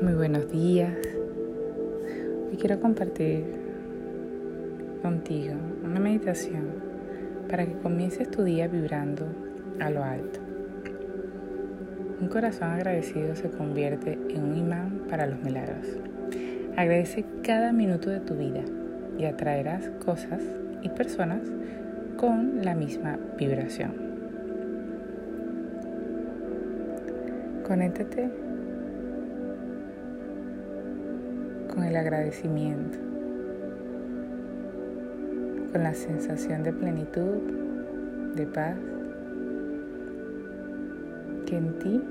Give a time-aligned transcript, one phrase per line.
[0.00, 0.96] Muy buenos días.
[2.48, 3.44] Hoy quiero compartir
[5.02, 6.66] contigo una meditación
[7.50, 9.26] para que comiences tu día vibrando
[9.80, 10.38] a lo alto.
[12.20, 15.88] Un corazón agradecido se convierte en un imán para los milagros.
[16.76, 18.62] Agradece cada minuto de tu vida
[19.18, 20.44] y atraerás cosas
[20.80, 21.42] y personas
[22.16, 23.94] con la misma vibración.
[27.66, 28.47] Conéctate
[31.78, 32.98] con el agradecimiento,
[35.70, 37.38] con la sensación de plenitud,
[38.34, 38.74] de paz
[41.46, 42.02] que en ti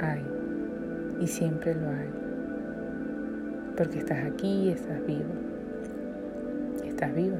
[0.00, 0.22] hay
[1.18, 2.10] y siempre lo hay,
[3.78, 5.32] porque estás aquí estás vivo,
[6.84, 7.38] estás viva,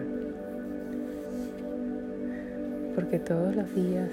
[2.95, 4.12] porque todos los días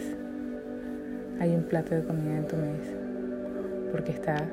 [1.39, 2.91] hay un plato de comida en tu mesa,
[3.93, 4.43] porque estás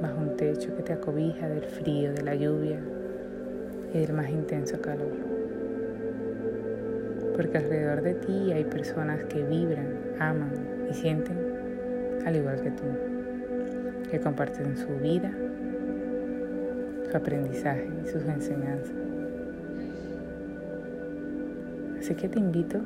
[0.00, 2.78] bajo un techo que te acobija del frío, de la lluvia
[3.92, 5.12] y del más intenso calor.
[7.34, 9.88] Porque alrededor de ti hay personas que vibran,
[10.18, 10.52] aman
[10.90, 11.36] y sienten
[12.24, 12.84] al igual que tú,
[14.10, 15.30] que comparten su vida,
[17.10, 18.94] su aprendizaje y sus enseñanzas.
[21.98, 22.80] Así que te invito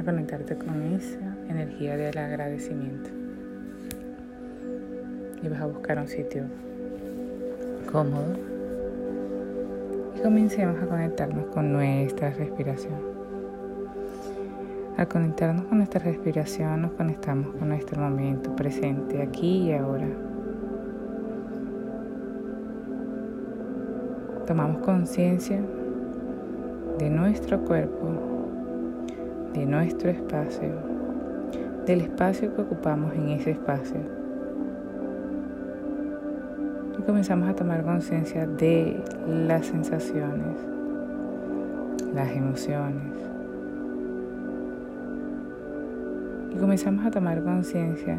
[0.00, 3.25] a conectarte con esa energía del agradecimiento
[5.46, 6.42] y vas a buscar un sitio
[7.90, 8.34] cómodo
[10.16, 12.94] y comencemos a conectarnos con nuestra respiración.
[14.96, 20.08] Al conectarnos con nuestra respiración nos conectamos con nuestro momento presente, aquí y ahora.
[24.46, 25.60] Tomamos conciencia
[26.98, 28.08] de nuestro cuerpo,
[29.52, 30.70] de nuestro espacio,
[31.84, 34.25] del espacio que ocupamos en ese espacio
[37.06, 40.56] comenzamos a tomar conciencia de las sensaciones,
[42.12, 43.12] las emociones.
[46.52, 48.18] Y comenzamos a tomar conciencia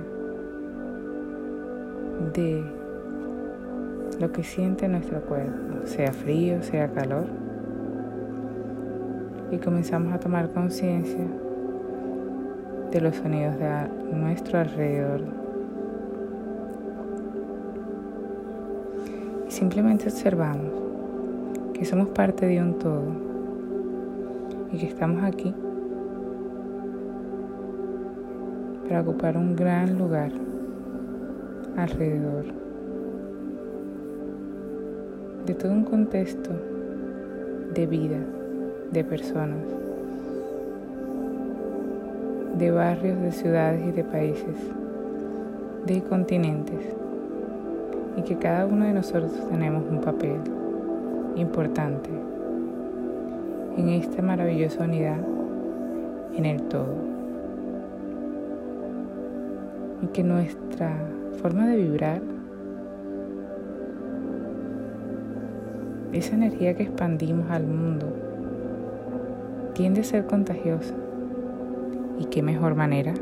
[2.34, 2.64] de
[4.22, 7.26] lo que siente nuestro cuerpo, sea frío, sea calor.
[9.52, 11.26] Y comenzamos a tomar conciencia
[12.92, 15.47] de los sonidos de nuestro alrededor
[19.50, 20.74] Simplemente observamos
[21.74, 23.06] que somos parte de un todo
[24.74, 25.54] y que estamos aquí
[28.84, 30.32] para ocupar un gran lugar
[31.78, 32.46] alrededor
[35.46, 36.52] de todo un contexto
[37.74, 38.20] de vida,
[38.92, 39.64] de personas,
[42.58, 44.58] de barrios, de ciudades y de países,
[45.86, 47.07] de continentes
[48.18, 50.42] y que cada uno de nosotros tenemos un papel
[51.36, 52.10] importante
[53.78, 55.20] en esta maravillosa unidad
[56.36, 56.96] en el todo.
[60.02, 60.98] Y que nuestra
[61.42, 62.22] forma de vibrar,
[66.12, 68.08] esa energía que expandimos al mundo,
[69.74, 70.96] tiende a ser contagiosa.
[72.20, 73.14] ¿Y qué mejor manera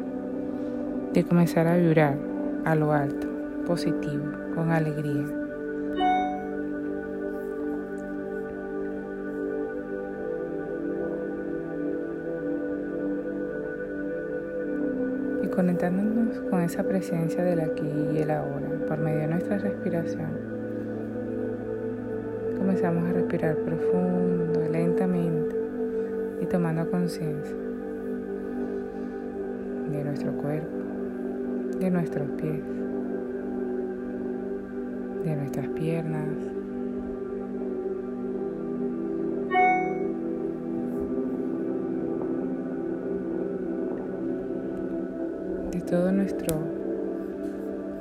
[1.13, 2.17] de comenzar a vibrar
[2.63, 3.27] a lo alto,
[3.65, 4.44] positivo?
[4.55, 5.25] Con alegría.
[15.43, 20.29] Y conectándonos con esa presencia del aquí y el ahora por medio de nuestra respiración,
[22.57, 25.55] comenzamos a respirar profundo, lentamente
[26.41, 27.55] y tomando conciencia
[29.91, 30.77] de nuestro cuerpo,
[31.79, 32.84] de nuestros pies
[35.25, 36.27] de nuestras piernas.
[45.71, 46.55] De todo nuestro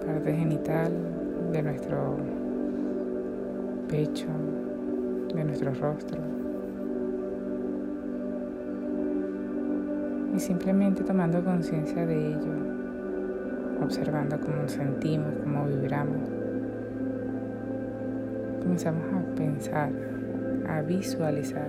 [0.04, 0.93] parte genital,
[1.50, 2.19] de nuestro
[3.88, 4.26] pecho,
[5.34, 6.19] de nuestro rostro.
[10.37, 12.52] Y simplemente tomando conciencia de ello,
[13.82, 16.33] observando cómo sentimos, cómo vibramos
[18.64, 19.90] comenzamos a pensar,
[20.66, 21.69] a visualizar.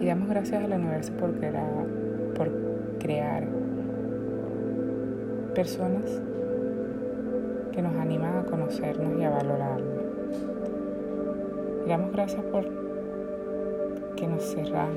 [0.00, 1.34] Y damos gracias al universo por
[2.98, 3.46] crear,
[5.54, 6.04] personas
[7.72, 10.02] que nos animan a conocernos y a valorarnos.
[11.84, 12.64] Y damos gracias por
[14.16, 14.94] que nos cerran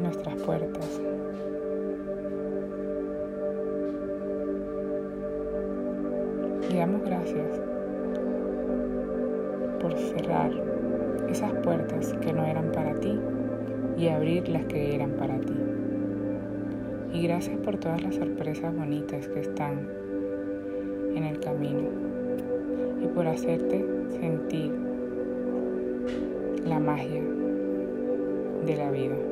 [0.00, 1.09] nuestras puertas.
[6.70, 7.60] Y damos gracias
[9.80, 10.52] por cerrar
[11.28, 13.18] esas puertas que no eran para ti
[13.98, 15.54] y abrir las que eran para ti.
[17.12, 19.88] Y gracias por todas las sorpresas bonitas que están
[21.16, 21.88] en el camino
[23.02, 23.84] y por hacerte
[24.20, 24.72] sentir
[26.66, 27.22] la magia
[28.64, 29.29] de la vida.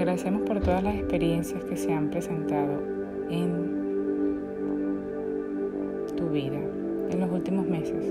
[0.00, 2.80] Agradecemos por todas las experiencias que se han presentado
[3.28, 3.68] en
[6.16, 6.58] tu vida
[7.10, 8.10] en los últimos meses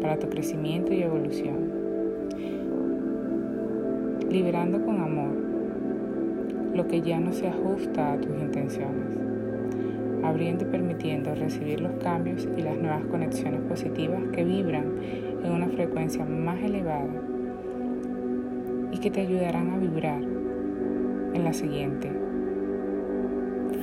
[0.00, 1.68] para tu crecimiento y evolución.
[4.30, 5.32] Liberando con amor
[6.76, 9.18] lo que ya no se ajusta a tus intenciones.
[10.22, 14.84] Abriendo y permitiendo recibir los cambios y las nuevas conexiones positivas que vibran
[15.42, 17.10] en una frecuencia más elevada
[18.92, 20.39] y que te ayudarán a vibrar
[21.34, 22.10] en la siguiente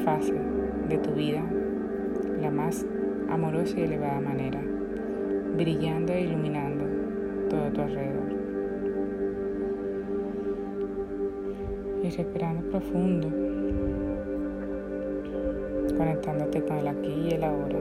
[0.04, 0.34] fase
[0.90, 1.44] de tu vida,
[2.42, 2.86] la más
[3.30, 4.62] amorosa y elevada manera
[5.58, 6.86] brillando e iluminando
[7.50, 8.38] todo tu alrededor.
[12.04, 13.28] Y respirando profundo,
[15.98, 17.80] conectándote con el aquí y el ahora.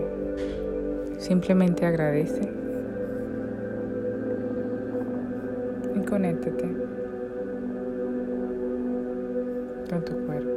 [1.19, 2.49] Simplemente agradece
[5.95, 6.67] y conéctate
[9.89, 10.51] con tu cuerpo.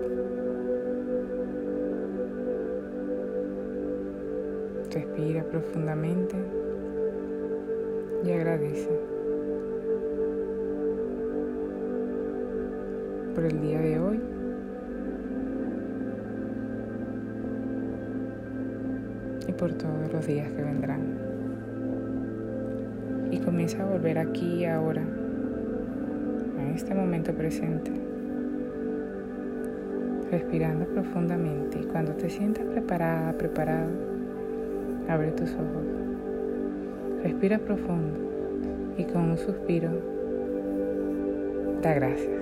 [4.92, 6.36] Respira profundamente
[8.24, 8.90] y agradece
[13.36, 14.20] por el día de hoy.
[19.48, 21.18] Y por todos los días que vendrán.
[23.32, 25.04] Y comienza a volver aquí y ahora,
[26.58, 27.92] a este momento presente,
[30.32, 31.80] respirando profundamente.
[31.80, 33.90] Y cuando te sientas preparada, preparado,
[35.08, 35.86] abre tus ojos.
[37.24, 38.18] Respira profundo
[38.98, 39.92] y con un suspiro
[41.82, 42.39] da gracias.